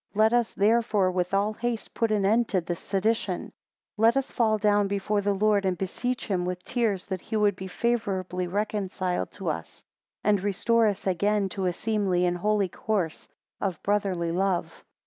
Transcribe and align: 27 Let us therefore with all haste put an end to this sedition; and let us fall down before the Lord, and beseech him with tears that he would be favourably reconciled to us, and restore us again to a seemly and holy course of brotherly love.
27 0.13 0.19
Let 0.35 0.39
us 0.39 0.53
therefore 0.55 1.11
with 1.11 1.31
all 1.31 1.53
haste 1.53 1.93
put 1.93 2.11
an 2.11 2.25
end 2.25 2.47
to 2.47 2.59
this 2.61 2.79
sedition; 2.79 3.39
and 3.41 3.51
let 3.97 4.17
us 4.17 4.31
fall 4.31 4.57
down 4.57 4.87
before 4.87 5.21
the 5.21 5.31
Lord, 5.35 5.63
and 5.63 5.77
beseech 5.77 6.25
him 6.25 6.43
with 6.43 6.63
tears 6.63 7.05
that 7.09 7.21
he 7.21 7.35
would 7.37 7.55
be 7.55 7.67
favourably 7.67 8.47
reconciled 8.47 9.29
to 9.33 9.49
us, 9.49 9.85
and 10.23 10.41
restore 10.41 10.87
us 10.87 11.05
again 11.05 11.49
to 11.49 11.67
a 11.67 11.71
seemly 11.71 12.25
and 12.25 12.39
holy 12.39 12.67
course 12.69 13.29
of 13.59 13.83
brotherly 13.83 14.31
love. 14.31 14.83